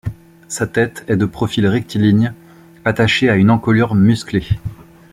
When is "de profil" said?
1.15-1.67